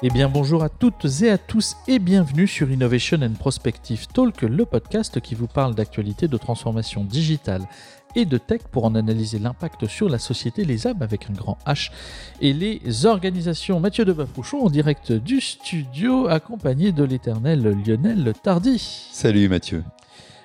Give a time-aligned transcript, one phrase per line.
[0.00, 4.42] Eh bien bonjour à toutes et à tous et bienvenue sur Innovation and Prospective Talk,
[4.42, 7.62] le podcast qui vous parle d'actualité de transformation digitale
[8.14, 11.58] et de tech pour en analyser l'impact sur la société, les âmes avec un grand
[11.66, 11.90] H
[12.40, 13.80] et les organisations.
[13.80, 18.78] Mathieu de Bafouchon en direct du studio accompagné de l'éternel Lionel Tardy.
[19.10, 19.82] Salut Mathieu.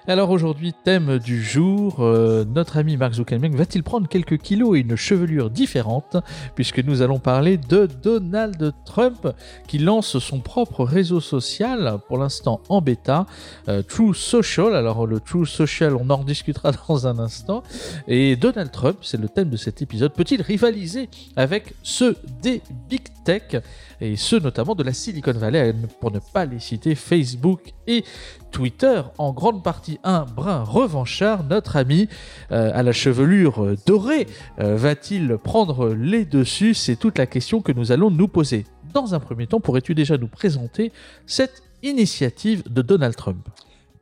[0.06, 4.82] Alors aujourd'hui, thème du jour, euh, notre ami Mark Zuckerberg va-t-il prendre quelques kilos et
[4.82, 6.18] une chevelure différente
[6.56, 9.30] Puisque nous allons parler de Donald Trump
[9.66, 13.28] qui lance son propre réseau social, pour l'instant en bêta,
[13.70, 14.76] euh, True Social.
[14.76, 17.64] Alors le True Social, on en discutera dans un instant.
[18.06, 23.04] Et Donald Trump, c'est le thème de cet épisode, peut-il rivaliser avec ceux des Big
[23.24, 23.56] Tech
[24.02, 28.04] et ceux notamment de la Silicon Valley, pour ne pas les citer, Facebook et
[28.52, 29.93] Twitter, en grande partie?
[30.04, 32.08] Un brin revanchard, notre ami
[32.52, 34.28] euh, à la chevelure dorée.
[34.60, 36.74] Euh, va-t-il prendre les dessus?
[36.74, 38.66] C'est toute la question que nous allons nous poser.
[38.94, 40.92] Dans un premier temps, pourrais-tu déjà nous présenter
[41.26, 43.48] cette initiative de Donald Trump?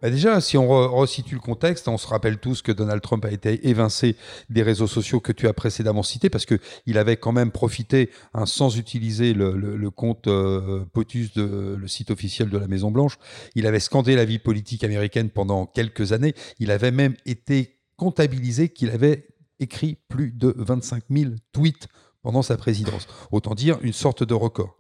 [0.02, 3.32] Bah déjà, si on resitue le contexte, on se rappelle tous que Donald Trump a
[3.32, 4.16] été évincé
[4.50, 8.46] des réseaux sociaux que tu as précédemment cités parce qu'il avait quand même profité, hein,
[8.46, 13.20] sans utiliser le, compte euh, POTUS, de, le site officiel de la Maison Blanche,
[13.56, 16.34] il avait scandé la vie politique américaine pendant quelques années.
[16.60, 19.28] Il avait même été comptabilisé qu'il avait
[19.60, 21.88] écrit plus de 25 000 tweets
[22.24, 23.08] pendant sa présidence.
[23.32, 24.78] Autant dire une sorte de record.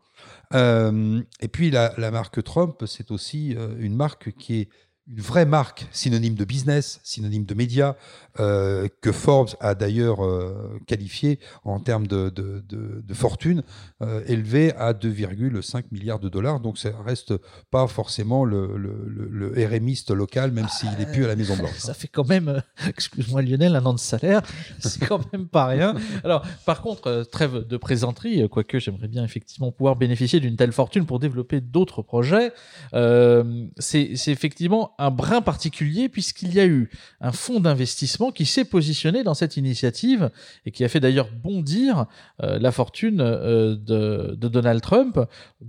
[0.53, 4.69] Euh, et puis la, la marque Trump, c'est aussi euh, une marque qui est
[5.07, 7.97] une vraie marque synonyme de business, synonyme de média,
[8.39, 13.63] euh, que Forbes a d'ailleurs euh, qualifié en termes de, de, de, fortune,
[14.01, 16.59] euh, élevé à 2,5 milliards de dollars.
[16.59, 17.33] Donc ça reste
[17.71, 21.77] pas forcément le, le, le, RMiste local, même s'il n'est plus à la Maison Blanche.
[21.77, 24.41] Ça fait quand même, excuse-moi Lionel, un an de salaire,
[24.79, 25.95] c'est quand même pas rien.
[26.23, 31.05] Alors par contre, trêve de présenterie, quoique j'aimerais bien effectivement pouvoir bénéficier d'une telle fortune
[31.05, 32.53] pour développer d'autres projets,
[32.93, 36.89] c'est effectivement un brin particulier puisqu'il y a eu
[37.19, 40.29] un fonds d'investissement qui s'est positionné dans cette initiative
[40.65, 42.05] et qui a fait d'ailleurs bondir
[42.43, 45.19] euh, la fortune euh, de, Donald Trump.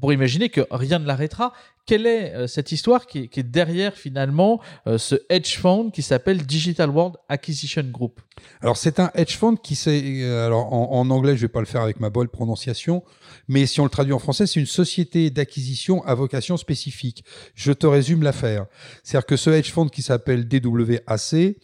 [0.01, 1.53] Pour imaginer que rien ne l'arrêtera.
[1.87, 4.61] Quelle est euh, cette histoire qui est, derrière finalement
[4.97, 8.21] ce hedge fund qui s'appelle Digital World Acquisition Group?
[8.61, 11.83] Alors c'est un hedge fund qui s'est, alors en, anglais je vais pas le faire
[11.83, 13.03] avec ma bonne prononciation,
[13.49, 17.25] mais si on le traduit en français, c'est une société d'acquisition à vocation spécifique.
[17.55, 18.67] Je te résume l'affaire.
[19.03, 21.57] C'est-à-dire que ce hedge fund qui s'appelle DWAC,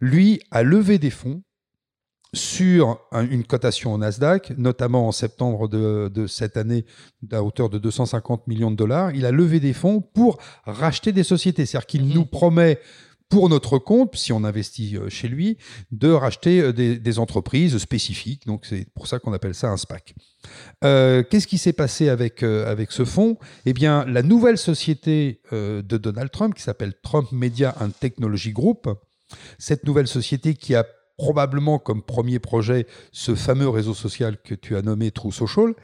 [0.00, 1.42] lui, a levé des fonds
[2.36, 6.84] sur une cotation au Nasdaq, notamment en septembre de, cette année
[7.32, 9.12] à hauteur de 250 millions de dollars.
[9.12, 11.66] Il a levé des fonds pour racheter des sociétés.
[11.66, 12.14] C'est-à-dire qu'il mhm.
[12.14, 12.78] nous promet
[13.28, 15.58] pour notre compte, si on investit euh, chez lui,
[15.90, 18.46] de racheter euh, des, entreprises spécifiques.
[18.46, 20.14] Donc c'est pour ça qu'on appelle ça un SPAC.
[20.84, 23.36] Euh, qu'est-ce qui s'est passé avec, avec ce fonds?
[23.64, 28.88] Eh bien, la nouvelle société de Donald Trump, qui s'appelle Trump Media and Technology Group,
[29.58, 30.86] cette nouvelle société qui a
[31.16, 35.74] probablement comme premier projet ce fameux réseau social que tu as nommé True Social,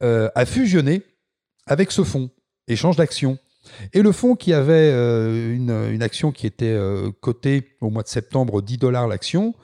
[0.00, 1.02] a fusionné
[1.66, 2.30] avec ce fonds,
[2.68, 3.38] échange d'actions.
[3.92, 8.08] Et le fonds qui avait euh, une, action qui était euh, cotée au mois de
[8.08, 9.54] septembre 10 dollars l'action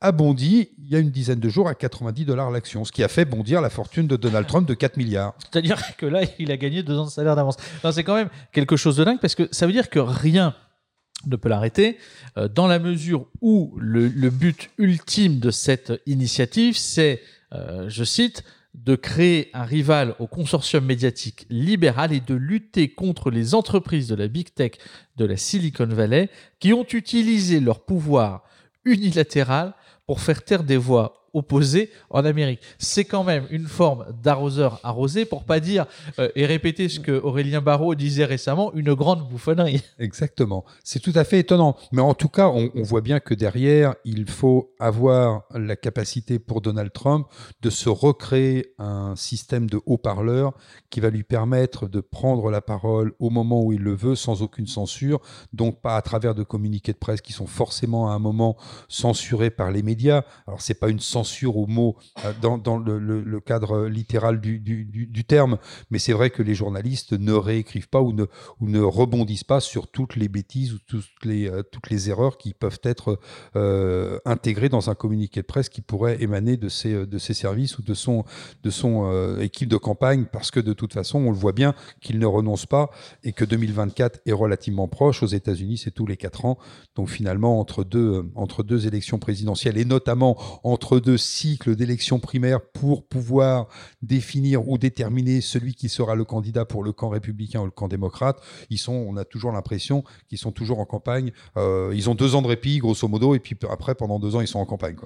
[0.00, 3.04] a bondi il y a une dizaine de jours à 90 dollars l'action, ce qui
[3.04, 5.34] a fait bondir la fortune de Donald Trump de 4 milliards.
[5.38, 7.58] C'est-à-dire que là, il a gagné deux ans de salaire d'avance.
[7.92, 10.54] C'est quand même quelque chose de dingue parce que ça veut dire que rien
[11.26, 11.98] ne peut l'arrêter,
[12.36, 17.20] euh, dans la mesure où le, but ultime de cette initiative, c'est,
[17.88, 18.44] je cite,
[18.74, 24.14] de créer un rival au consortium médiatique libéral et de lutter contre les entreprises de
[24.14, 24.72] la big tech
[25.16, 28.44] de la Silicon Valley qui ont utilisé leur pouvoir
[28.84, 29.74] unilatéral
[30.06, 32.60] pour faire taire des voix opposé en Amérique.
[32.78, 35.86] C'est quand même une forme d'arroseur arrosé, pour pas dire
[36.18, 39.82] euh, et répéter ce que Aurélien Barraud disait récemment, une grande bouffonnerie.
[39.98, 40.64] Exactement.
[40.84, 41.76] C'est tout à fait étonnant.
[41.92, 46.60] Mais en tout cas, on, voit bien que derrière, il faut avoir la capacité pour
[46.60, 47.26] Donald Trump
[47.62, 50.52] de se recréer un système de haut-parleurs
[50.88, 54.42] qui va lui permettre de prendre la parole au moment où il le veut, sans
[54.42, 55.20] aucune censure,
[55.52, 58.56] donc pas à travers de communiqués de presse qui sont forcément à un moment
[58.88, 60.22] censurés par les médias.
[60.46, 65.58] Alors c'est pas une censure censure au mot euh, dans, le, cadre littéral du, terme,
[65.90, 68.24] mais c'est vrai que les journalistes ne réécrivent pas ou ne,
[68.60, 71.62] ne rebondissent pas sur toutes les bêtises ou toutes les, euh,
[72.08, 73.18] erreurs qui peuvent être
[73.56, 77.78] euh, intégrées dans un communiqué de presse qui pourrait émaner de ses, de ses services
[77.78, 78.24] ou de son,
[78.62, 82.18] de son équipe de campagne, parce que de toute façon, on le voit bien qu'il
[82.18, 82.90] ne renonce pas
[83.22, 85.22] et que 2024 est relativement proche.
[85.22, 86.58] Aux États-Unis, c'est tous les quatre ans.
[86.96, 92.60] Donc finalement, entre deux, entre deux élections présidentielles et notamment entre deux cycle d'élections primaires
[92.60, 93.68] pour pouvoir
[94.02, 97.88] définir ou déterminer celui qui sera le candidat pour le camp républicain ou le camp
[97.88, 98.40] démocrate.
[98.70, 101.32] Ils sont, on a toujours l'impression qu'ils sont toujours en campagne.
[101.56, 104.40] Euh, ils ont deux ans de répit, grosso modo, et puis après, pendant deux ans,
[104.40, 104.96] ils sont en campagne.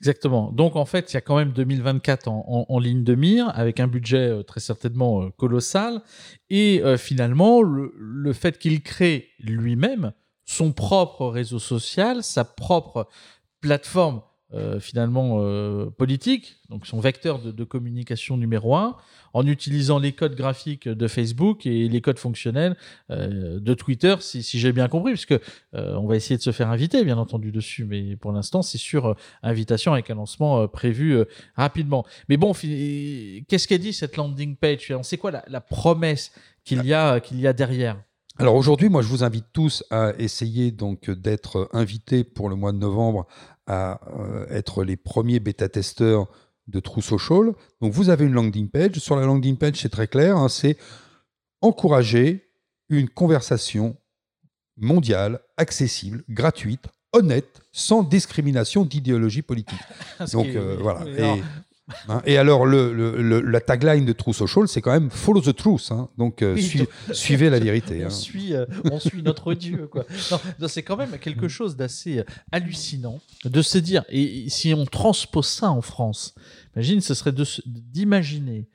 [0.00, 0.52] Exactement.
[0.52, 3.86] Donc, en fait, il y a quand même 2024 en, ligne de mire, avec un
[3.86, 6.02] budget euh, très certainement euh, colossal.
[6.50, 10.12] Et finalement, le fait qu'il crée lui-même
[10.44, 13.08] son propre réseau social, sa propre
[13.60, 14.22] plateforme
[14.54, 18.96] euh, finalement euh, politique, donc son vecteur de, communication numéro un,
[19.32, 22.76] en utilisant les codes graphiques de Facebook et les codes fonctionnels
[23.10, 25.34] euh, de Twitter, si, j'ai bien compris, puisque
[25.72, 29.16] on va essayer de se faire inviter, bien entendu, dessus, mais pour l'instant, c'est sur
[29.42, 31.18] invitation avec un lancement prévu
[31.56, 32.06] rapidement.
[32.28, 34.92] Mais bon, qu'est-ce qu'elle dit cette landing page?
[35.02, 36.30] Sait quoi la, la promesse
[36.64, 37.96] qu'il y a qu'il y a derrière?
[38.38, 42.72] Alors aujourd'hui, moi, je vous invite tous à essayer donc d'être invités pour le mois
[42.72, 43.26] de novembre
[43.66, 46.26] à euh, être les premiers bêta-testeurs
[46.66, 47.52] de True Social.
[47.80, 48.98] Donc vous avez une landing page.
[48.98, 50.76] Sur la landing page, c'est très clair, hein, c'est
[51.60, 52.50] encourager
[52.88, 53.96] une conversation
[54.76, 59.78] mondiale, accessible, gratuite, honnête, sans discrimination d'idéologie politique.
[60.32, 61.06] Donc euh, voilà.
[61.16, 61.42] Et
[62.08, 65.90] Hein, et alors, le, la tagline de True Social, c'est quand même Follow the Truth.
[65.90, 66.08] Hein.
[66.16, 66.56] donc, euh,
[67.12, 68.02] suivez la vérité.
[68.02, 68.10] On, hein.
[68.10, 69.90] suit, euh, on suit notre Dieu.
[70.66, 75.46] C'est quand même quelque chose d'assez euh, hallucinant de se dire, et si on transpose
[75.46, 76.34] ça en France,
[76.74, 77.34] imagine, ce serait
[77.66, 78.68] d'imaginer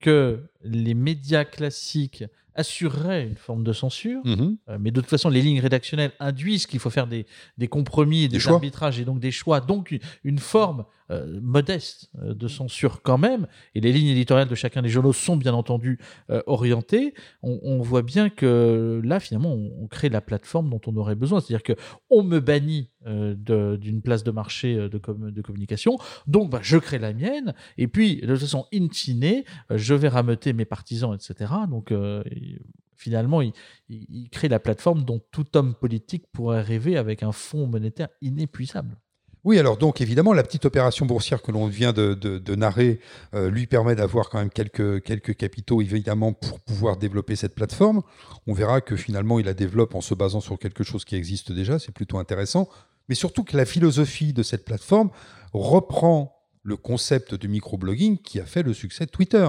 [0.00, 2.24] que les médias classiques
[2.54, 4.78] assureraient une forme de censure, mm-hmm.
[4.80, 7.24] mais de toute façon, les lignes rédactionnelles induisent qu'il faut faire des,
[7.56, 12.34] des compromis, des, des arbitrages et donc des choix, donc une forme euh, modeste euh,
[12.34, 15.98] de censure quand même, et les lignes éditoriales de chacun des journaux sont bien entendu
[16.28, 21.14] euh, orientées, on, voit bien que là, finalement, on, crée la plateforme dont on aurait
[21.14, 21.40] besoin.
[21.40, 21.72] C'est-à-dire que
[22.10, 24.98] on me bannit d'une place de marché de,
[25.40, 25.96] communication,
[26.26, 30.08] donc bah, je crée la mienne, et puis de toute façon, in fine, je vais
[30.08, 31.52] rameuter mes partisans, etc.
[31.70, 31.90] Donc
[32.96, 33.52] finalement, il,
[33.88, 38.98] il, crée la plateforme dont tout homme politique pourrait rêver avec un fonds monétaire inépuisable.
[39.48, 43.00] Oui, alors donc évidemment, la petite opération boursière que l'on vient de, narrer
[43.34, 48.02] euh, lui permet d'avoir quand même quelques, quelques capitaux, évidemment, pour pouvoir développer cette plateforme.
[48.46, 51.50] On verra que finalement, il la développe en se basant sur quelque chose qui existe
[51.50, 52.68] déjà, c'est plutôt intéressant.
[53.08, 55.08] Mais surtout que la philosophie de cette plateforme
[55.54, 59.48] reprend le concept du microblogging qui a fait le succès de Twitter.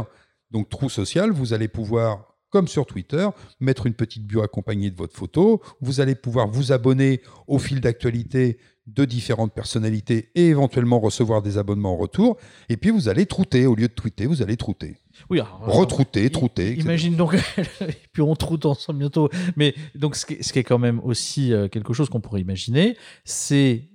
[0.49, 3.27] Donc, Trou Social, vous allez pouvoir comme sur Twitter,
[3.59, 5.61] mettre une petite bio accompagnée de votre photo.
[5.81, 8.57] Vous allez pouvoir vous abonner au fil d'actualité
[8.93, 12.37] de différentes personnalités et éventuellement recevoir des abonnements en retour.
[12.69, 14.97] Et puis vous allez trouter, au lieu de tweeter, vous allez trouter.
[15.29, 16.73] Oui, retrouter, trouter.
[16.73, 17.35] Imagine donc,
[17.81, 19.29] et puis on troute ensemble bientôt.
[19.55, 23.89] Mais donc ce qui est, quand même aussi euh, quelque chose qu'on pourrait imaginer, c'est,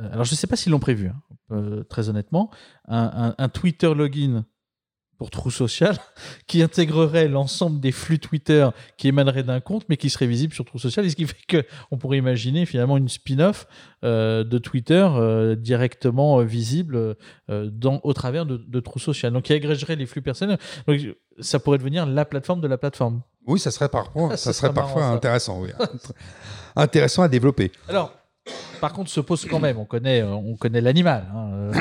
[0.00, 1.22] euh, alors je ne sais pas s'ils l'ont prévu, hein,
[1.52, 2.50] euh, très honnêtement,
[2.88, 4.44] un Twitter login
[5.20, 5.98] pour Trou Social,
[6.46, 10.64] qui intégrerait l'ensemble des flux Twitter qui émaneraient d'un compte, mais qui serait visible sur
[10.64, 11.04] Trou Social.
[11.04, 13.66] Et ce qui fait qu'on pourrait imaginer finalement une spin-off
[14.02, 17.16] euh, de Twitter euh, directement euh, visible
[17.48, 19.30] dans, au travers de, de Trou Social.
[19.34, 20.58] Donc, qui agrégerait les flux personnels.
[20.88, 20.98] Donc,
[21.38, 23.20] ça pourrait devenir la plateforme de la plateforme.
[23.46, 25.60] Oui, ça serait, parfois, ça, serait parfois intéressant.
[25.60, 25.68] Oui.
[26.76, 27.72] intéressant à développer.
[27.88, 28.14] Alors,
[28.80, 31.26] par contre, se pose quand même, on connaît, on connaît l'animal.
[31.34, 31.72] Hein,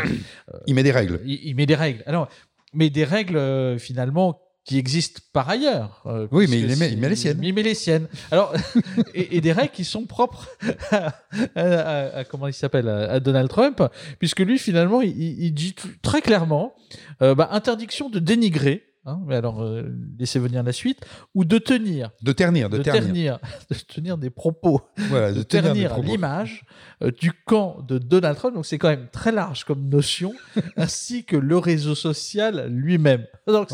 [0.68, 1.22] il met des règles.
[1.24, 2.04] Il, il, met des règles.
[2.06, 2.28] Alors,
[2.74, 6.04] mais des règles euh, finalement qui existent par ailleurs.
[6.06, 7.40] Euh, oui, mais il, met, met, les siennes.
[7.42, 8.08] Il met les siennes.
[8.30, 8.54] Alors,
[9.16, 10.48] et, des règles qui sont propres
[11.56, 13.82] à, comment il s'appelle à, Donald Trump,
[14.20, 16.76] puisque lui finalement il, dit très clairement
[17.22, 21.58] euh, bah, interdiction de dénigrer Hein, mais alors, euh, laissez venir la suite, ou de
[21.58, 22.12] tenir.
[22.22, 23.40] De ternir, de, ternir.
[23.70, 24.82] de tenir des propos.
[24.98, 26.66] de, ternir, l'image
[27.02, 28.56] euh, du camp de Donald Trump.
[28.56, 30.34] Donc, c'est quand même très large comme notion,
[30.76, 33.26] ainsi que le réseau social lui-même.
[33.48, 33.70] Donc,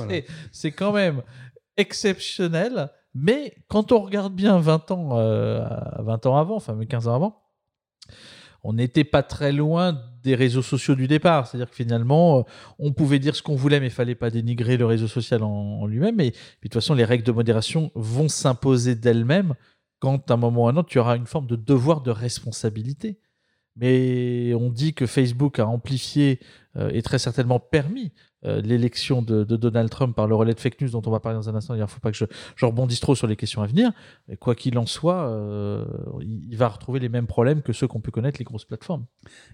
[0.51, 1.23] c'est quand même
[1.75, 2.91] exceptionnel.
[3.15, 7.41] Mais quand on regarde bien 20 ans, 20 euh, ans avant, enfin 15 ans avant,
[8.63, 11.47] on n'était pas très loin des réseaux sociaux du départ.
[11.47, 12.41] C'est-à-dire que finalement, euh,
[12.79, 15.85] on pouvait dire ce qu'on voulait, mais il fallait pas dénigrer le réseau social en,
[15.85, 16.19] lui-même.
[16.19, 19.53] Et puis, de toute façon, les règles de modération vont s'imposer d'elles-mêmes
[19.99, 22.11] quand, à un moment ou à un autre, tu auras une forme de devoir de
[22.11, 23.19] responsabilité.
[23.77, 26.39] Mais on dit que Facebook a amplifié
[26.77, 28.13] euh, et très certainement permis
[28.45, 31.37] euh, l'élection de, Donald Trump par le relais de fake news dont on va parler
[31.37, 31.75] dans un instant.
[31.75, 33.91] Il ne faut pas que je, rebondisse trop sur les questions à venir.
[34.27, 35.29] Mais quoi qu'il en soit,
[36.55, 39.05] il va retrouver les mêmes problèmes que ceux qu'on peut connaître les grosses plateformes.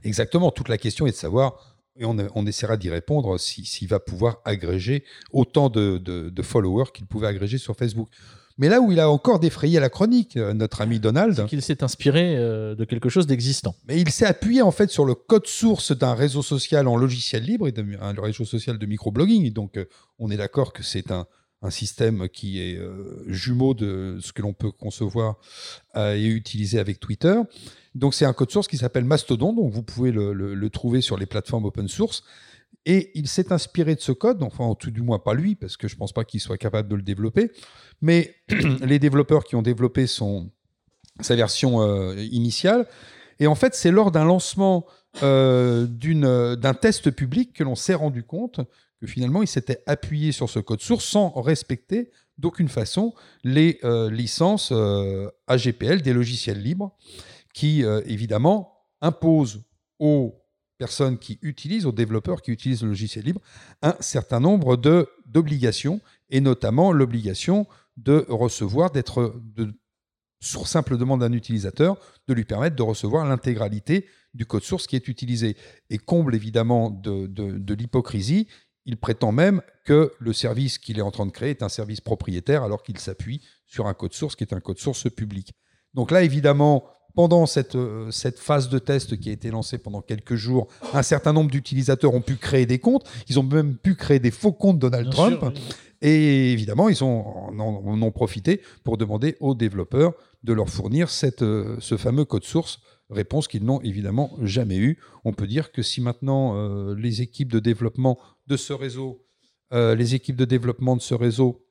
[0.03, 0.51] Exactement.
[0.51, 5.03] Toute la question est de savoir, et on, essaiera d'y répondre, s'il va pouvoir agréger
[5.31, 8.09] autant de, de followers qu'il pouvait agréger sur Facebook.
[8.57, 11.35] Mais là où il a encore défrayé la chronique, euh, notre ami Donald.
[11.35, 13.75] C'est qu'il s'est inspiré euh, de quelque chose d'existant.
[13.87, 17.43] Mais il s'est appuyé en fait sur le code source d'un réseau social en logiciel
[17.43, 19.51] libre, et un réseau social de microblogging.
[19.51, 19.85] Donc euh,
[20.19, 21.25] on est d'accord que c'est un,
[21.69, 22.79] système qui est
[23.27, 25.37] jumeau de ce que l'on peut concevoir
[25.95, 27.39] et utiliser avec Twitter.
[27.93, 31.25] Donc c'est un code source qui s'appelle Mastodon, donc vous pouvez le, trouver sur les
[31.25, 32.23] plateformes open source.
[32.85, 35.87] Et il s'est inspiré de ce code, enfin tout du moins pas lui, parce que
[35.87, 37.51] je ne pense pas qu'il soit capable de le développer,
[38.01, 38.33] mais
[38.81, 40.49] les développeurs qui ont développé son,
[41.19, 42.87] sa version euh, initiale.
[43.39, 44.85] Et en fait, c'est lors d'un lancement
[45.21, 45.85] euh,
[46.55, 48.61] d'un test public que l'on s'est rendu compte
[49.07, 54.73] finalement, il s'était appuyé sur ce code source sans respecter d'aucune façon les euh, licences
[55.47, 56.97] AGPL des logiciels libres
[57.53, 59.63] qui, évidemment, imposent
[59.99, 60.41] aux
[60.81, 63.39] personnes qui utilisent, aux développeurs qui utilisent le logiciel libre,
[63.83, 64.77] un certain nombre
[65.27, 67.67] d'obligations, et notamment l'obligation
[67.97, 69.39] de recevoir, d'être,
[70.39, 74.95] sur simple demande d'un utilisateur, de lui permettre de recevoir l'intégralité du code source qui
[74.95, 75.55] est utilisé.
[75.91, 78.47] Et comble évidemment de, de l'hypocrisie,
[78.85, 82.01] il prétend même que le service qu'il est en train de créer est un service
[82.01, 85.53] propriétaire alors qu'il s'appuie sur un code source qui est un code source public.
[85.93, 86.85] Donc là, évidemment,
[87.15, 91.03] pendant cette, euh, cette, phase de test qui a été lancée pendant quelques jours, un
[91.03, 93.09] certain nombre d'utilisateurs ont pu créer des comptes.
[93.27, 95.43] Ils ont même pu créer des faux comptes Donald Trump.
[96.01, 97.25] Et évidemment, ils ont,
[97.59, 102.43] en, ont profité pour demander aux développeurs de leur fournir cette, euh, ce fameux code
[102.43, 102.79] source.
[103.11, 104.99] Réponse qu'ils n'ont évidemment jamais eu.
[105.25, 109.25] On peut dire que si maintenant euh, les équipes de développement de ce réseau,
[109.73, 111.65] les équipes de développement de ce réseau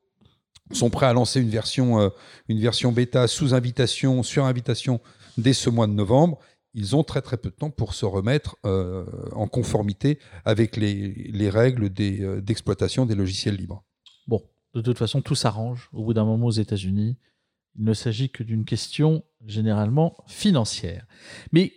[0.72, 2.10] sont prêts à lancer une version,
[2.48, 5.02] une version bêta sous invitation, sur invitation
[5.36, 6.38] dès ce mois de novembre,
[6.74, 11.50] ils ont très très peu de temps pour se remettre euh, en conformité avec les,
[11.50, 13.82] règles euh, d'exploitation des, logiciels libres.
[14.26, 14.42] Bon,
[14.74, 17.16] de toute façon, tout s'arrange au bout d'un moment aux États-Unis.
[17.76, 21.06] Il ne s'agit que d'une question généralement financière.
[21.52, 21.72] Mais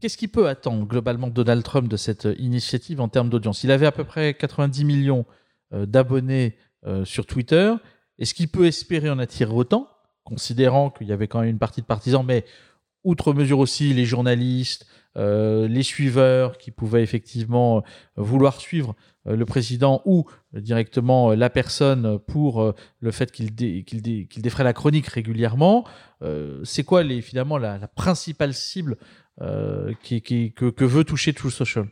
[0.00, 3.64] qu'est-ce qui peut attendre globalement Donald Trump de cette initiative en termes d'audience?
[3.64, 5.26] Il avait à peu près 90 millions
[5.72, 6.56] euh, d'abonnés
[7.04, 7.74] sur Twitter.
[8.18, 9.88] Est-ce qu'il peut espérer en attirer autant,
[10.22, 12.44] considérant qu'il y avait quand même une partie de partisans, mais
[13.04, 14.86] outre mesure aussi les journalistes,
[15.16, 17.80] euh, les suiveurs qui pouvaient effectivement euh,
[18.16, 24.72] vouloir suivre euh, le président ou directement la personne pour le fait qu'il défraie la
[24.72, 25.84] chronique régulièrement.
[26.64, 28.96] c'est quoi les, finalement la, principale cible
[29.38, 31.86] que, veut toucher True Social?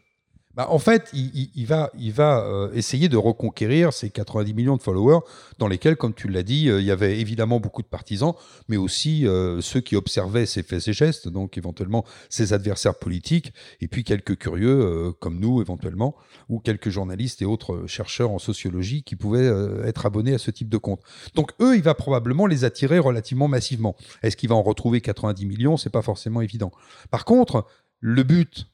[0.56, 5.20] Bah, en fait, il, va, euh, essayer de reconquérir ces 90 millions de followers
[5.58, 8.32] dans lesquels, comme tu l'as dit, euh, il y avait évidemment beaucoup de partisans,
[8.66, 13.52] mais aussi euh, ceux qui observaient ses faits et gestes, donc éventuellement ses adversaires politiques,
[13.82, 16.16] et puis quelques curieux comme nous éventuellement,
[16.48, 19.52] ou quelques journalistes et autres chercheurs en sociologie qui pouvaient
[19.84, 21.00] être abonnés à ce type de compte.
[21.34, 23.94] Donc eux, il va probablement les attirer relativement massivement.
[24.22, 25.76] Est-ce qu'il va en retrouver 90 millions?
[25.76, 26.72] C'est pas forcément évident.
[27.10, 27.66] Par contre,
[28.00, 28.68] le but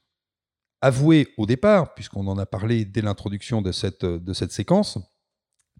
[0.83, 4.99] avoué au départ, puisqu'on en a parlé dès l'introduction de cette, de cette séquence,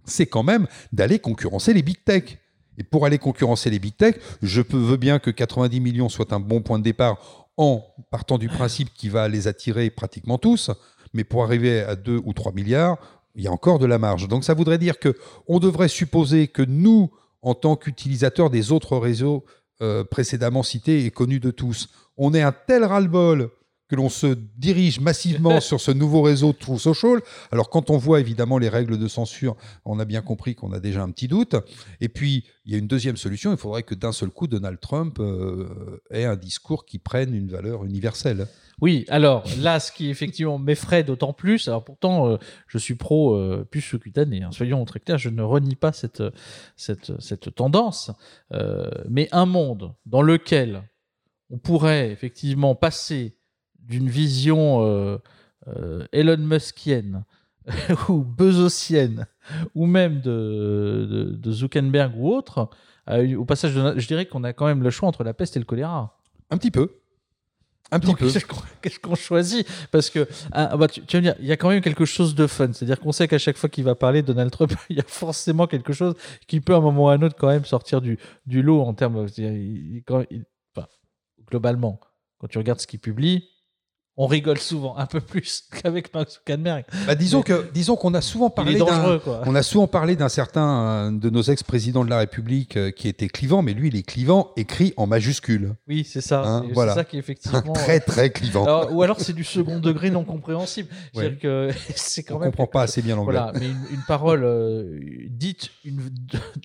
[0.05, 2.37] c'est quand même d'aller concurrencer les big tech.
[2.77, 6.39] Et pour aller concurrencer les big tech, je veux bien que 90 millions soit un
[6.39, 10.71] bon point de départ en partant du principe qu'il va les attirer pratiquement tous,
[11.13, 12.97] mais pour arriver à 2 ou 3 milliards,
[13.35, 14.29] il y a encore de la marge.
[14.29, 15.15] Donc ça voudrait dire que
[15.47, 19.43] on devrait supposer que nous, en tant qu'utilisateurs des autres réseaux
[19.81, 23.51] euh, précédemment cités et connus de tous, on est un tel ras-le-bol
[23.93, 27.21] que l'on se dirige massivement sur ce nouveau réseau True Social.
[27.51, 30.79] Alors quand on voit évidemment les règles de censure, on a bien compris qu'on a
[30.79, 31.55] déjà un petit doute.
[32.01, 34.79] Et puis il y a une deuxième solution, il faudrait que d'un seul coup Donald
[34.79, 38.47] Trump euh, ait un discours qui prenne une valeur universelle.
[38.81, 43.35] Oui, alors là, ce qui effectivement m'effraie d'autant plus, alors pourtant euh, je suis pro
[43.35, 46.23] euh, puce cutanée, hein, soyons très clairs, je ne renie pas cette,
[46.75, 48.09] cette, cette tendance,
[48.53, 50.81] euh, mais un monde dans lequel
[51.51, 53.37] on pourrait effectivement passer
[53.83, 55.17] d'une vision euh,
[55.67, 57.25] euh, Elon Muskienne
[58.09, 59.27] ou Bezosienne
[59.75, 62.69] ou même de, de, Zuckerberg ou autre,
[63.07, 65.65] au passage, je dirais qu'on a quand même le choix entre la peste et le
[65.65, 66.17] choléra.
[66.49, 67.03] Un petit peu.
[67.91, 68.27] Un petit peu.
[68.81, 69.67] Qu'est-ce qu'on choisit?
[69.91, 72.33] Parce que ah, bah, tu, vas me dire, il y a quand même quelque chose
[72.33, 72.73] de fun.
[72.73, 75.67] C'est-à-dire qu'on sait qu'à chaque fois qu'il va parler Donald Trump, il y a forcément
[75.67, 76.15] quelque chose
[76.47, 78.81] qui peut à un moment ou à un autre quand même sortir du, du lot
[78.81, 79.27] en termes.
[81.47, 81.99] globalement,
[82.39, 83.49] quand tu regardes ce qu'il publie,
[84.15, 86.85] on rigole souvent un peu plus qu'avec Max Zuckerberg.
[87.07, 91.11] Bah, disons que disons qu'on a souvent parlé d'un on a souvent parlé d'un certain
[91.11, 94.51] de nos ex-présidents de la République euh, qui était clivant, mais lui il est clivant
[94.55, 95.75] écrit en majuscule.
[95.87, 96.43] Oui, c'est ça.
[96.43, 98.91] Hein, c'est ça qui est effectivement très très clivant.
[98.91, 100.89] ou alors c'est du second degré non compréhensible.
[101.13, 103.37] C'est-à-dire que c'est quand on même comprend pas assez bien l'anglais.
[103.37, 106.01] Voilà, mais une, parole euh, dite une,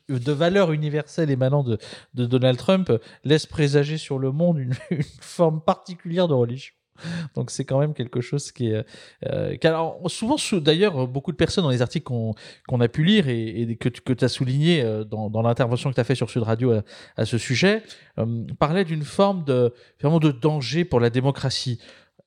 [0.09, 1.78] de, valeur universelle émanant de,
[2.14, 2.93] de Donald Trump
[3.25, 4.75] laisse présager sur le monde une
[5.21, 6.75] forme particulière de religion.
[7.35, 8.85] Donc c'est quand même quelque chose qui est...
[9.26, 13.76] Euh, alors, souvent, d'ailleurs, beaucoup de personnes dans les articles qu'on a pu lire et,
[13.78, 16.81] que, tu as souligné euh, dans, l'intervention que tu as fait sur Sud Radio
[17.17, 17.83] à, ce sujet,
[18.19, 21.81] euh, parlaient d'une forme de, vraiment de danger pour la démocratie.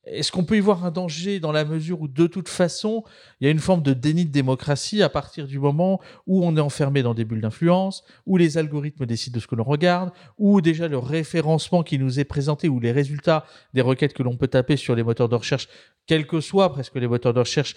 [0.06, 3.04] Est-ce qu'on peut y voir un danger dans la mesure où, de toute façon,
[3.40, 6.58] il y a une forme de déni de démocratie à partir du moment où on
[6.58, 10.12] est enfermé dans des bulles d'influence, où les algorithmes décident de ce que l'on regarde,
[10.40, 14.38] où déjà le référencement qui nous est présenté, ou les résultats des requêtes que l'on
[14.38, 15.70] peut taper sur les moteurs de recherche,
[16.08, 17.76] quels que soient presque les moteurs de recherche,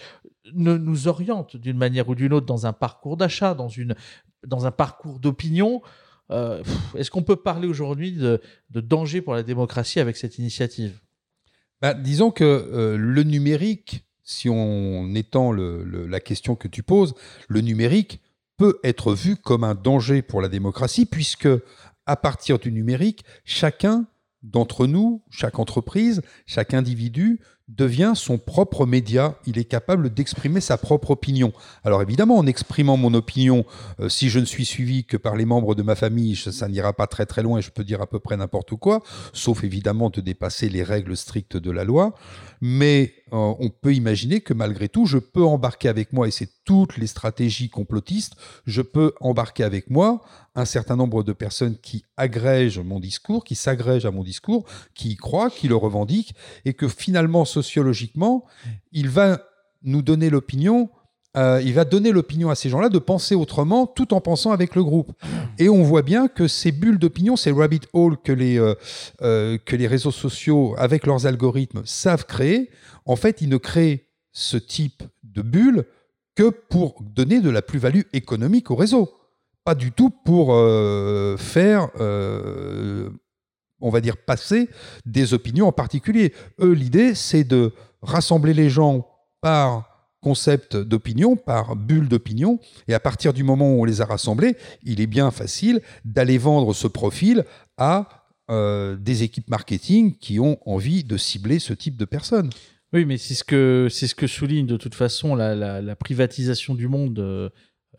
[0.55, 3.95] ne nous orientent d'une manière ou d'une autre dans un parcours d'achat, dans, une,
[4.47, 5.83] dans un parcours d'opinion
[6.31, 6.63] euh,
[6.97, 8.41] Est-ce qu'on peut parler aujourd'hui de
[8.71, 11.04] danger pour la démocratie avec cette initiative?
[11.85, 17.15] Bah, disons que euh, le numérique, si on étend la question que tu poses,
[17.47, 18.23] le numérique
[18.57, 21.47] peut être vu comme un danger pour la démocratie, puisque
[22.07, 24.07] à partir du numérique, chacun
[24.43, 27.39] d'entre nous, chaque entreprise, chaque individu
[27.69, 29.37] devient son propre média.
[29.47, 31.53] Il est capable d'exprimer sa propre opinion.
[31.83, 33.65] Alors évidemment, en exprimant mon opinion,
[34.01, 36.93] euh, si je ne suis suivi que par les membres de ma famille, ça n'ira
[36.93, 39.03] pas très très loin et je peux dire à peu près n'importe quoi,
[39.33, 42.15] sauf évidemment de dépasser les règles strictes de la loi.
[42.61, 46.49] Mais euh, on peut imaginer que malgré tout, je peux embarquer avec moi, et c'est
[46.65, 50.23] toutes les stratégies complotistes, je peux embarquer avec moi
[50.55, 54.65] un certain nombre de personnes qui agrègent mon discours, qui s'agrègent à mon discours,
[54.95, 58.45] qui y croient, qui le revendiquent, et que finalement, sociologiquement,
[58.93, 59.43] il va
[59.83, 60.89] nous donner l'opinion
[61.37, 64.77] euh, il va donner l'opinion à ces gens-là de penser autrement tout en pensant avec
[64.77, 65.11] le groupe.
[65.59, 69.75] Et on voit bien que ces bulles d'opinion, ces rabbit holes que les, euh, que
[69.75, 72.71] les réseaux sociaux, avec leurs algorithmes, savent créer,
[73.07, 75.85] en fait, ils ne créent ce type de bulles
[76.35, 79.13] que pour donner de la plus-value économique au réseau.
[79.65, 83.09] Pas du tout pour euh, faire, euh,
[83.81, 84.69] on va dire, passer
[85.07, 86.35] des opinions en particulier.
[86.61, 89.07] Eux, l'idée, c'est de rassembler les gens
[89.41, 92.59] par concept d'opinion, par bulle d'opinion,
[92.89, 96.39] et à partir du moment où on les a rassemblés, il est bien facile d'aller
[96.39, 97.45] vendre ce profil
[97.77, 102.51] à euh, des équipes marketing qui ont envie de cibler ce type de personnes.
[102.95, 103.45] Oui, mais c'est ce
[104.15, 107.51] que souligne de toute façon la, privatisation du monde euh,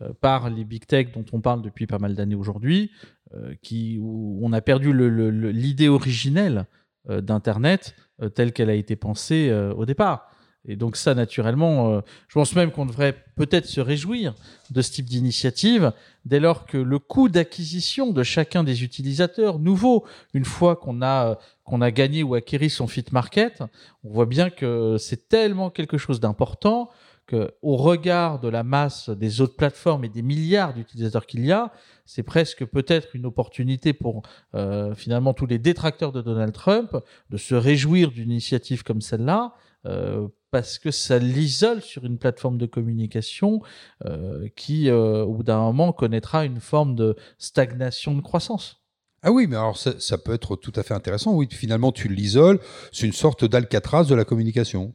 [0.02, 2.92] euh, par les big tech dont on parle depuis pas mal d'années aujourd'hui,
[3.34, 6.66] euh, qui où on a perdu l'idée originelle
[7.10, 7.94] d'internet
[8.34, 10.32] telle qu'elle a été pensée au départ.
[10.68, 14.34] Et donc ça, naturellement, euh, je pense même qu'on devrait peut-être se réjouir
[14.72, 15.92] de ce type d'initiative
[16.26, 21.38] dès lors que le coût d'acquisition de chacun des utilisateurs nouveaux, une fois qu'on a,
[21.64, 23.62] qu'on a gagné ou acquis son fit market,
[24.04, 26.90] on voit bien que c'est tellement quelque chose d'important
[27.28, 31.72] qu'au regard de la masse des autres plateformes et des milliards d'utilisateurs qu'il y a,
[32.06, 34.22] c'est presque peut-être une opportunité pour
[34.54, 36.96] euh, finalement tous les détracteurs de Donald Trump
[37.32, 39.56] de se réjouir d'une initiative comme celle-là
[39.88, 43.62] euh, parce que ça l'isole sur une plateforme de communication
[44.06, 48.82] euh, qui, euh, au bout d'un moment, connaîtra une forme de stagnation de croissance.
[49.22, 51.34] Ah oui, mais alors ça, peut être tout à fait intéressant.
[51.34, 52.62] Oui, finalement, tu l'isoles.
[52.94, 54.94] C'est une sorte d'alcatraz de la communication.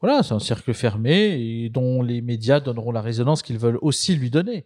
[0.00, 4.16] Voilà, c'est un cercle fermé et dont les médias donneront la résonance qu'ils veulent aussi
[4.16, 4.64] lui donner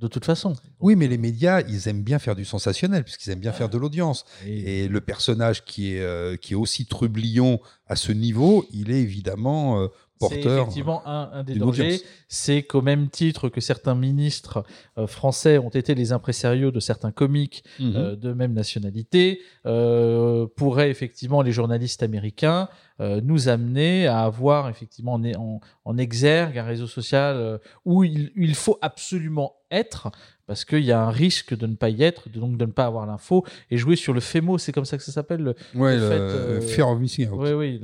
[0.00, 0.54] de toute façon.
[0.80, 3.78] Oui, mais les médias, ils aiment bien faire du sensationnel, puisqu'ils aiment bien faire de
[3.78, 4.24] l'audience.
[4.46, 4.88] Et...
[4.88, 9.82] le personnage qui est, euh, qui est aussi trublion à ce niveau, il est évidemment
[9.82, 9.88] euh,
[10.20, 10.42] porteur.
[10.42, 12.00] C'est effectivement un, des dangers.
[12.28, 14.62] C'est qu'au même titre que certains ministres
[14.96, 18.14] euh, français ont été les impresarios de certains comiques mhm.
[18.14, 22.68] de même nationalité, pourraient effectivement les journalistes américains
[23.00, 27.56] euh, nous amener à avoir effectivement en, en, exergue un réseau social euh,
[27.86, 30.10] où il, faut absolument être
[30.50, 32.84] parce qu'il y a un risque de ne pas y être, donc de ne pas
[32.84, 35.94] avoir l'info et jouer sur le FEMO, c'est comme ça que ça s'appelle le, ouais,
[35.94, 37.38] le, fait, euh, fear of missing out.
[37.40, 37.80] Oui, oui,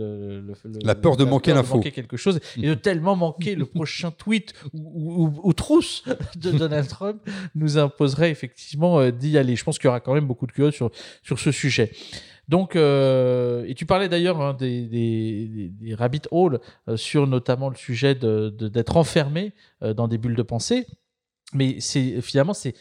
[0.82, 5.30] la peur de manquer l'info, quelque chose et de tellement manquer le prochain tweet ou,
[5.44, 6.02] ou, trousse
[6.34, 7.22] de Donald Trump
[7.54, 9.54] nous imposerait effectivement d'y aller.
[9.54, 10.90] Je pense qu'il y aura quand même beaucoup de curieux sur
[11.22, 11.92] sur ce sujet.
[12.48, 17.68] Donc, euh, et tu parlais d'ailleurs hein, des, des, des, rabbit holes euh, sur notamment
[17.68, 19.52] le sujet d'être de, d'être enfermé
[19.82, 20.86] euh, dans des bulles de pensée.
[21.56, 22.74] Mais c'est finalement c'est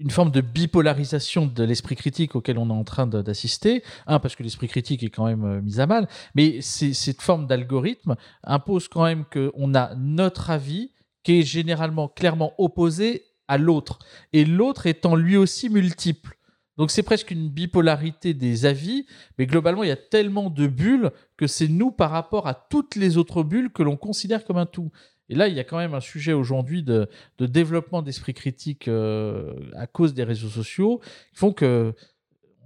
[0.00, 3.82] une forme de bipolarisation de l'esprit critique auquel on est en train d'assister.
[4.06, 7.46] Un, parce que l'esprit critique est quand même euh, mis à mal, mais cette forme
[7.46, 10.90] d'algorithme impose quand même qu'on a notre avis
[11.22, 13.98] qui est généralement clairement opposé à l'autre,
[14.32, 16.36] et l'autre étant lui aussi multiple.
[16.76, 21.10] Donc c'est presque une bipolarité des avis, mais globalement il y a tellement de bulles
[21.36, 24.66] que c'est nous par rapport à toutes les autres bulles que l'on considère comme un
[24.66, 24.90] tout.
[25.30, 29.54] Et là, il y a quand même un sujet aujourd'hui de, développement d'esprit critique euh,
[29.76, 31.00] à cause des réseaux sociaux
[31.32, 31.94] qui font que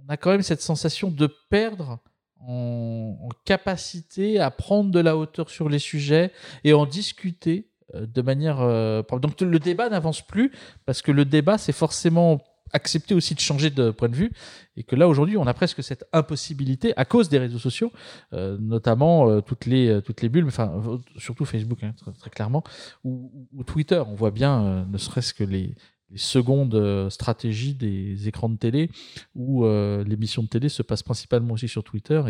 [0.03, 1.99] on a quand même cette sensation de perdre
[2.39, 6.31] en, capacité à prendre de la hauteur sur les sujets
[6.63, 8.61] et en discuter euh, de manière.
[8.61, 10.51] Euh, donc le débat n'avance plus
[10.87, 12.41] parce que le débat, c'est forcément
[12.73, 14.31] accepter aussi de changer de point de vue
[14.75, 17.91] et que là aujourd'hui on a presque cette impossibilité à cause des réseaux sociaux
[18.33, 20.81] euh, notamment euh, toutes les euh, toutes les bulles enfin
[21.17, 22.63] surtout Facebook hein, très, clairement
[23.03, 23.31] ou,
[23.65, 24.01] Twitter.
[24.07, 25.75] On voit bien ne serait-ce que les,
[26.15, 28.89] secondes stratégies des écrans de télé
[29.33, 32.21] où l'émission de télé se passe principalement aussi sur Twitter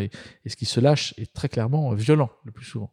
[0.44, 2.90] et, ce qui se lâche est très clairement violent le plus souvent.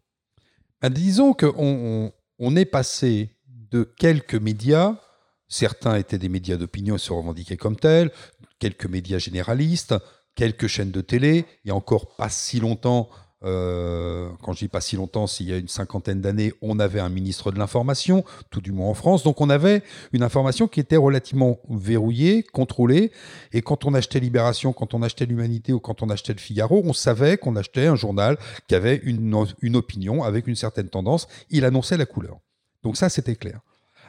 [0.81, 4.99] Bah, disons qu'on on est passé de quelques médias
[5.47, 8.11] Certains étaient des médias d'opinion et se revendiquaient comme tels,
[8.59, 9.95] quelques médias généralistes,
[10.35, 11.45] quelques chaînes de télé.
[11.63, 13.09] Il y a encore pas si longtemps,
[13.43, 16.99] euh, quand je dis pas si longtemps, s'il y a une cinquantaine d'années, on avait
[16.99, 19.23] un ministre de l'information, tout du moins en France.
[19.23, 23.11] Donc on avait une information qui était relativement verrouillée, contrôlée.
[23.51, 26.81] Et quand on achetait Libération, quand on achetait l'Humanité ou quand on achetait le Figaro,
[26.85, 31.27] on savait qu'on achetait un journal qui avait une, une opinion avec une certaine tendance.
[31.49, 32.39] Il annonçait la couleur.
[32.81, 33.59] Donc ça, c'était clair.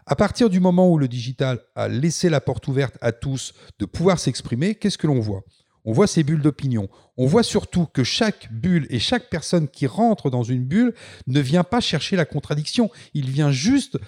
[0.06, 3.86] À partir du moment où le digital a laissé la porte ouverte à tous de
[3.86, 5.44] pouvoir s'exprimer, qu'est-ce que l'on voit?
[5.86, 6.88] On voit ces bulles d'opinion.
[7.16, 10.94] On voit surtout que chaque bulle et chaque personne qui rentre dans une bulle
[11.26, 12.90] ne vient pas chercher la contradiction.
[13.12, 13.98] Il vient juste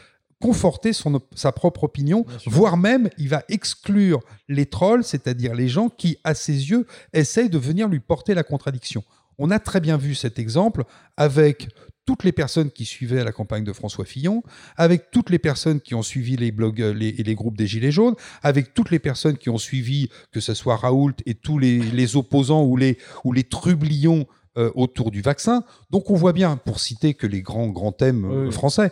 [0.41, 5.89] conforter son, sa propre opinion, voire même il va exclure les trolls, c'est-à-dire les gens
[5.89, 9.03] qui, à ses yeux, essayent de venir lui porter la contradiction.
[9.39, 10.85] On a très bien vu cet exemple
[11.17, 11.69] avec
[12.07, 14.43] toutes les personnes qui suivaient la campagne de François Fillon,
[14.77, 18.15] avec toutes les personnes qui ont suivi les blogs et les, groupes des Gilets jaunes,
[18.43, 22.65] avec toutes les personnes qui ont suivi, que ce soit Raoult et tous les, opposants
[22.65, 25.65] ou les, ou les trublions euh, autour du vaccin.
[25.91, 28.91] Donc on voit bien, pour citer que les grands, grands thèmes euh, français,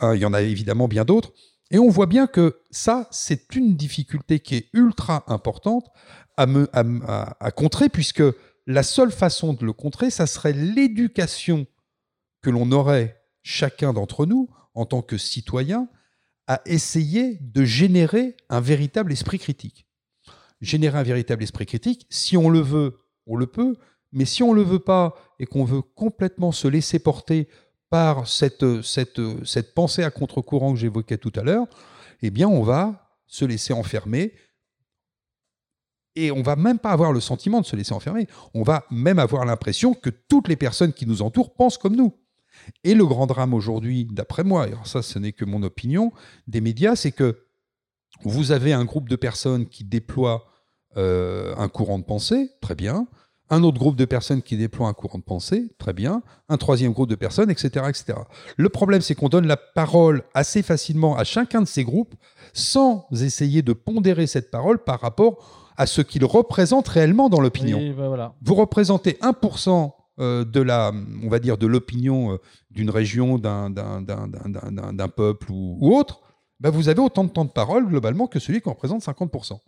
[0.00, 1.32] hein, il y en a évidemment bien d'autres,
[1.70, 5.86] et on voit bien que ça, c'est une difficulté qui est ultra importante
[6.36, 8.22] à, me, à contrer, puisque
[8.66, 11.66] la seule façon de le contrer, ça serait l'éducation
[12.46, 15.88] que l'on aurait chacun d'entre nous, en tant que citoyen,
[16.46, 19.88] à essayer de générer un véritable esprit critique.
[20.60, 23.74] Générer un véritable esprit critique, si on le veut, on le peut,
[24.12, 27.48] mais si on ne le veut pas et qu'on veut complètement se laisser porter
[27.90, 31.66] par cette, cette, cette pensée à contre-courant que j'évoquais tout à l'heure,
[32.22, 34.34] eh bien on va se laisser enfermer
[36.14, 39.18] et on va même pas avoir le sentiment de se laisser enfermer, on va même
[39.18, 42.14] avoir l'impression que toutes les personnes qui nous entourent pensent comme nous.
[42.84, 46.12] Et le grand drame aujourd'hui, d'après moi, et ça ce n'est que mon opinion,
[46.46, 47.38] des médias, c'est que
[48.22, 50.46] vous avez un groupe de personnes qui déploient
[50.96, 53.06] euh, un courant de pensée, très bien,
[53.50, 56.92] un autre groupe de personnes qui déploient un courant de pensée, très bien, un troisième
[56.92, 57.68] groupe de personnes, etc.
[57.88, 58.18] etc.
[58.56, 62.14] Le problème, c'est qu'on donne la parole assez facilement à chacun de ces groupes
[62.52, 67.78] sans essayer de pondérer cette parole par rapport à ce qu'ils représentent réellement dans l'opinion.
[67.78, 69.88] Ben vous représentez 1% euh,
[70.18, 72.36] de la, on va dire, de l'opinion euh,
[72.70, 76.20] d'une région, d'un peuple ou, autre,
[76.60, 79.58] bah, vous avez autant de temps de parole globalement que celui qui en représente 50%.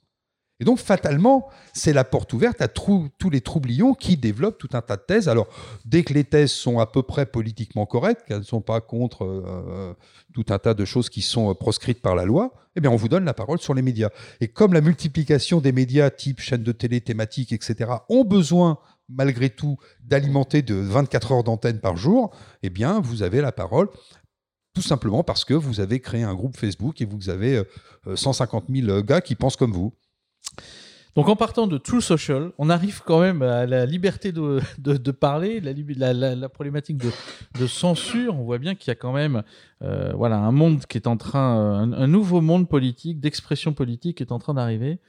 [0.61, 4.81] Et donc, fatalement, c'est la porte ouverte à tous les troublions qui développent tout un
[4.81, 5.29] tas de thèses.
[5.29, 5.47] Alors,
[5.85, 9.25] dès que les thèses sont à peu près politiquement correctes, qu'elles ne sont pas contre
[9.25, 9.95] euh,
[10.35, 13.09] tout un tas de choses qui sont proscrites par la loi, eh bien, on vous
[13.09, 14.11] donne la parole sur les médias.
[14.41, 19.51] Et comme la multiplication des médias type chaîne de télé, thématiques, etc., ont besoin malgré
[19.51, 23.89] tout d'alimenter de 24 heures d'antenne par jour, eh bien, vous avez la parole
[24.75, 27.63] tout simplement parce que vous avez créé un groupe Facebook et vous avez
[28.15, 29.93] 150 euh, 000 gars qui pensent comme vous.
[31.17, 35.11] Donc en partant de True Social, on arrive quand même à la liberté de, de,
[35.11, 38.39] parler, la, problématique de, censure.
[38.39, 39.43] On voit bien qu'il y a quand même
[39.83, 44.19] euh, voilà, un monde qui est en train, un, un nouveau monde politique, d'expression politique
[44.19, 45.01] qui est en train d'arriver.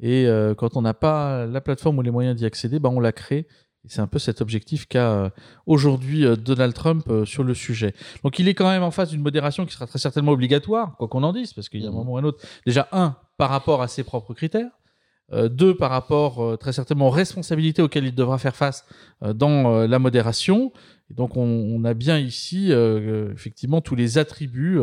[0.00, 3.00] Et euh, quand on n'a pas la plateforme ou les moyens d'y accéder, bah on
[3.00, 3.46] la crée.
[3.84, 5.30] Et c'est un peu cet objectif qu'a euh,
[5.66, 7.94] aujourd'hui euh, Donald Trump sur le sujet.
[8.22, 11.08] Donc il est quand même en face d'une modération qui sera très certainement obligatoire, quoi
[11.08, 11.94] qu'on en dise, parce qu'il y a un mmh.
[11.94, 12.44] moment ou un autre.
[12.66, 14.70] Déjà, un, par rapport à ses propres critères.
[15.32, 18.84] deux, par rapport très certainement aux responsabilités auxquelles il devra faire face
[19.20, 20.72] dans la modération.
[21.10, 24.80] Et donc on, on a bien ici effectivement tous les attributs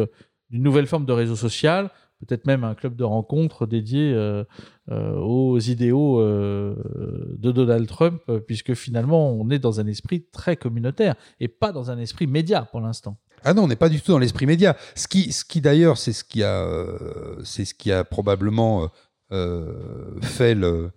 [0.49, 1.91] d'une nouvelle forme de réseau social
[2.25, 4.15] peut-être même un club de rencontres dédié
[4.89, 11.47] aux idéaux de Donald Trump, puisque finalement on est dans un esprit très communautaire et
[11.47, 13.17] pas dans un esprit média pour l'instant.
[13.43, 14.75] Ah non, on n'est pas du tout dans l'esprit média.
[14.95, 16.65] Ce qui, ce qui d'ailleurs, c'est ce qui a,
[17.43, 18.89] c'est ce qui a probablement
[20.21, 20.91] fait le,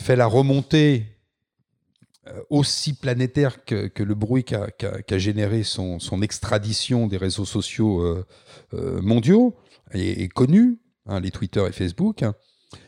[0.00, 1.19] fait la remontée euh,
[2.48, 8.26] aussi planétaire que, le bruit qu'a généré son, extradition des réseaux sociaux euh,
[8.74, 9.56] euh, mondiaux
[9.92, 12.34] et, connus, hein, les Twitter et Facebook, hein,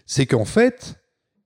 [0.06, 0.96] c'est qu'en fait,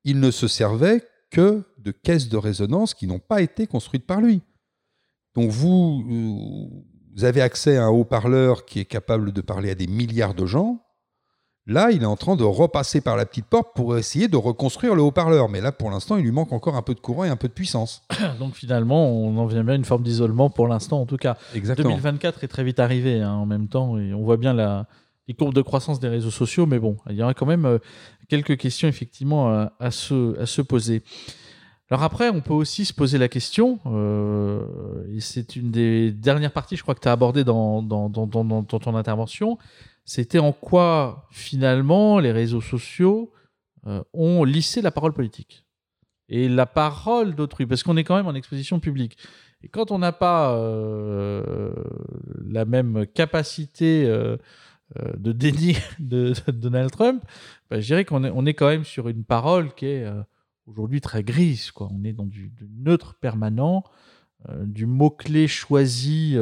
[0.04, 4.20] il ne se servait que de caisses de résonance qui n'ont pas été construites par
[4.20, 4.42] lui.
[5.34, 6.02] Donc vous,
[7.16, 10.46] vous avez accès à un haut-parleur qui est capable de parler à des milliards de
[10.46, 10.85] gens,
[11.68, 14.94] Là, il est en train de repasser par la petite porte pour essayer de reconstruire
[14.94, 15.48] le haut-parleur.
[15.48, 17.48] Mais là, pour l'instant, il lui manque encore un peu de courant et un peu
[17.48, 18.02] de puissance.
[18.38, 21.36] Donc finalement, on en vient bien à une forme d'isolement pour l'instant, en tout cas.
[21.54, 21.90] Exactement.
[21.90, 24.86] 2024 est très vite arrivé hein, en même temps et on voit bien la,
[25.26, 26.66] les courbes de croissance des réseaux sociaux.
[26.66, 27.78] Mais bon, il y aura quand même euh,
[28.28, 31.02] quelques questions effectivement à, se, à se poser.
[31.90, 34.60] Alors après, on peut aussi se poser la question, euh,
[35.14, 38.26] et c'est une des dernières parties, je crois que tu as abordé dans, dans, dans,
[38.26, 39.56] dans, ton intervention,
[40.06, 43.32] c'était en quoi finalement les réseaux sociaux
[43.86, 45.66] euh, ont lissé la parole politique
[46.28, 49.18] et la parole d'autrui, parce qu'on est quand même en exposition publique.
[49.62, 51.72] Et quand on n'a pas euh,
[52.48, 54.36] la même capacité euh,
[55.16, 57.24] de déni de, Donald Trump,
[57.68, 60.06] bah, je dirais qu'on est, on est quand même sur une parole qui est
[60.66, 61.72] aujourd'hui très grise.
[61.80, 63.82] On est dans du neutre permanent,
[64.48, 66.36] du mot-clé choisi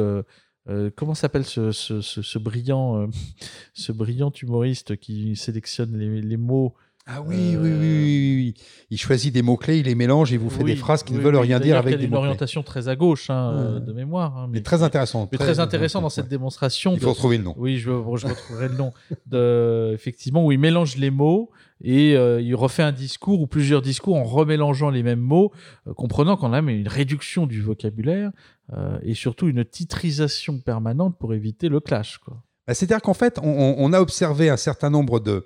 [0.67, 3.07] euh, comment s'appelle ce, ce, ce, brillant, euh,
[3.73, 6.75] ce brillant humoriste qui sélectionne les, les mots
[7.07, 8.53] ah oui, oui, oui, oui, oui,
[8.89, 11.35] Il choisit des mots-clés, il les mélange et vous fait des phrases qui ne veulent
[11.35, 11.99] rien dire avec des.
[11.99, 14.35] Il y a une orientation très à gauche hein, de mémoire.
[14.35, 15.29] Hein, mais, très intéressant.
[15.31, 16.95] Mais très, intéressant dans cette démonstration.
[16.95, 17.53] Il faut retrouver le nom.
[17.57, 18.91] Oui, je, je retrouverai le nom.
[19.27, 21.51] De, effectivement, où il mélange les mots
[21.81, 25.51] et euh, il refait un discours ou plusieurs discours en remélangeant les mêmes mots,
[25.87, 28.31] euh, comprenant quand même une réduction du vocabulaire
[28.73, 32.17] euh, et surtout une titrisation permanente pour éviter le clash.
[32.19, 32.41] Quoi.
[32.67, 35.45] Bah, c'est-à-dire qu'en fait, on, a observé un certain nombre de,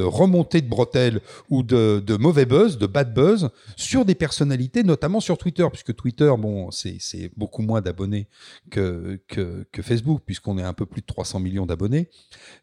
[0.00, 5.38] remontées de bretelles ou de, mauvais buzz, de bad buzz, sur des personnalités, notamment sur
[5.38, 8.26] Twitter, puisque Twitter, bon, c'est beaucoup moins d'abonnés
[8.70, 12.08] que, que, que, Facebook, puisqu'on est un peu plus de 300 millions d'abonnés.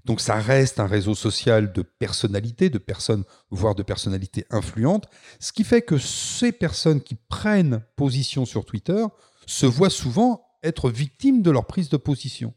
[0.04, 5.08] Donc ça reste un réseau social de personnalités, de personnes, voire de personnalités influentes,
[5.40, 9.06] ce qui fait que ces personnes qui prennent position sur Twitter
[9.46, 12.54] se voient souvent être victimes de leur prise de position.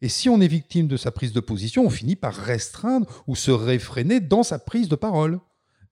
[0.00, 3.34] Et si on est victime de sa prise de position, on finit par restreindre ou
[3.34, 5.40] se réfréner dans sa prise de parole.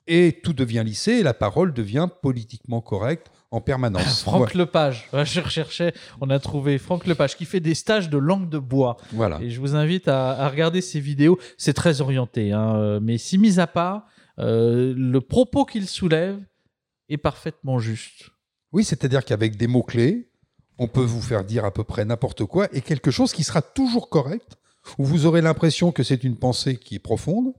[0.08, 4.22] Et tout devient lissé et la parole devient politiquement correcte en permanence.
[4.22, 8.48] Franck Lepage, je recherchais, on a trouvé Franck Lepage qui fait des stages de langue
[8.48, 8.98] de bois.
[9.12, 9.40] Voilà.
[9.42, 11.40] Et je vous invite à, regarder ses vidéos.
[11.58, 14.06] C'est très orienté, hein, mais si mis à part,
[14.38, 16.38] euh, le propos qu'il soulève
[17.08, 18.30] est parfaitement juste.
[18.72, 20.28] Oui, c'est-à-dire qu'avec des mots-clés,
[20.78, 23.62] on peut vous faire dire à peu près n'importe quoi et quelque chose qui sera
[23.62, 24.56] toujours correct,
[24.98, 27.52] où vous aurez l'impression que c'est une pensée qui est profonde,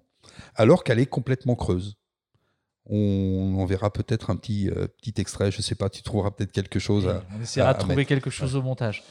[0.55, 1.95] alors qu'elle est complètement creuse.
[2.89, 6.53] On, verra peut-être un petit, euh, petit extrait, je ne sais pas, tu trouveras peut-être
[6.53, 7.21] quelque chose à.
[7.37, 9.03] On essaiera de trouver quelque chose au montage.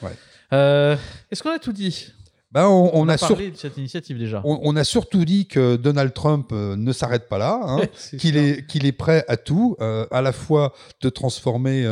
[0.55, 0.97] Euh,
[1.31, 2.07] est-ce qu'on a tout dit?
[2.53, 4.41] Ben, on, a, parlé de cette initiative déjà.
[4.45, 7.81] On, a surtout dit que Donald Trump euh, ne s'arrête pas là, hein,
[8.19, 11.85] qu'il est, qu'il est prêt à tout, à la fois de transformer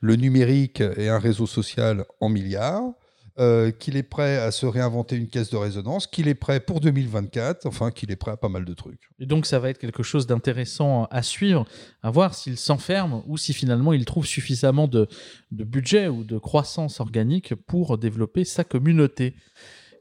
[0.00, 2.92] le numérique et un réseau social en milliards,
[3.40, 6.80] euh, qu'il est prêt à se réinventer une caisse de résonance, qu'il est prêt pour
[6.80, 9.10] 2024, enfin qu'il est prêt à pas mal de trucs.
[9.20, 11.64] Et donc ça va être quelque chose d'intéressant à suivre,
[12.02, 15.06] à voir s'il s'enferme ou si finalement il trouve suffisamment de,
[15.52, 19.36] budget ou de croissance organique pour développer sa communauté.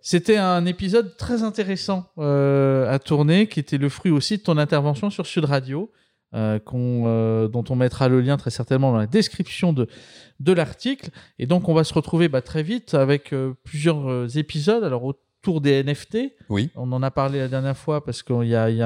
[0.02, 4.58] C'était un épisode très intéressant euh, à tourner, qui était le fruit aussi de ton
[4.58, 5.92] intervention sur Sud Radio.
[6.34, 9.88] Euh, euh, dont on mettra le lien très certainement dans la description de,
[10.42, 11.10] de l'article.
[11.40, 14.84] Et donc, on va se retrouver bah, très vite avec euh, plusieurs épisodes.
[14.84, 15.06] Alors,
[15.42, 16.34] autour des NFT.
[16.50, 16.70] Oui.
[16.76, 18.84] On en a parlé la dernière fois parce qu'il y y,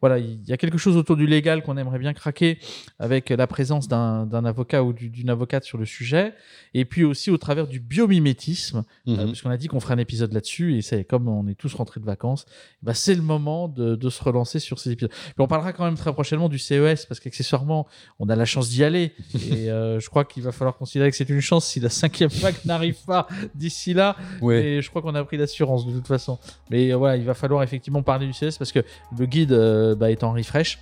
[0.00, 2.58] voilà, il y a quelque chose autour du légal qu'on aimerait bien craquer
[2.98, 6.34] avec la présence d'un avocat ou d'une avocate sur le sujet.
[6.74, 9.16] Et puis aussi au travers du biomimétisme, mhm.
[9.16, 10.76] parce qu'on a dit qu'on ferait un épisode là-dessus.
[10.76, 12.46] Et c'est comme on est tous rentrés de vacances,
[12.82, 15.10] bah, c'est le moment de, de, se relancer sur ces épisodes.
[15.10, 17.86] Puis on parlera quand même très prochainement du CES parce qu'accessoirement,
[18.18, 19.12] on a la chance d'y aller.
[19.34, 22.30] et euh, je crois qu'il va falloir considérer que c'est une chance si la cinquième
[22.30, 24.16] vague n'arrive pas d'ici là.
[24.40, 24.64] Ouais.
[24.64, 26.38] Et je crois qu'on a pris l'assurance de toute façon.
[26.70, 28.80] Mais euh, voilà, il va falloir effectivement parler du CS parce que
[29.18, 30.78] le guide euh, bah, est en refresh.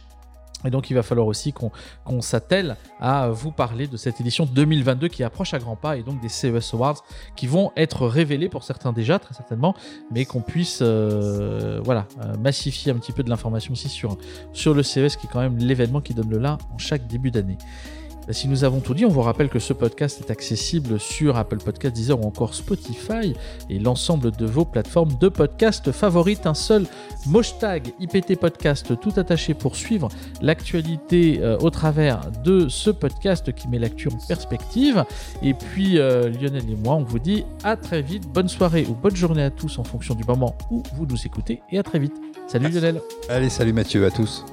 [0.66, 5.08] Et donc il va falloir aussi qu'on s'attelle à vous parler de cette édition 2022
[5.08, 7.04] qui approche à grands pas et donc des CES Awards
[7.36, 9.74] qui vont être révélés pour certains déjà très certainement,
[10.10, 12.06] mais qu'on puisse euh, voilà
[12.38, 14.16] massifier un petit peu de l'information aussi sur,
[14.54, 17.30] sur le CES qui est quand même l'événement qui donne le là en chaque début
[17.30, 17.58] d'année.
[18.30, 21.58] Si nous avons tout dit, on vous rappelle que ce podcast est accessible sur Apple
[21.58, 23.34] Podcast, Deezer ou encore Spotify
[23.68, 26.46] et l'ensemble de vos plateformes de podcast favorites.
[26.46, 26.86] Un seul
[27.34, 30.08] hashtag IPT Podcast tout attaché pour suivre
[30.40, 35.04] l'actualité euh, au travers de ce podcast qui met l'actu en perspective.
[35.42, 38.26] Et puis euh, Lionel et moi, on vous dit à très vite.
[38.28, 41.60] Bonne soirée ou bonne journée à tous en fonction du moment où vous nous écoutez
[41.70, 42.14] et à très vite.
[42.46, 43.02] Salut Lionel.
[43.28, 44.44] Allez, salut Mathieu à tous.